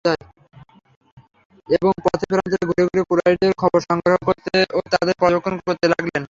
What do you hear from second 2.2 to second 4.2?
প্রান্তরে ঘুরে ঘুরে কুরাইশদের খবর সংগ্রহ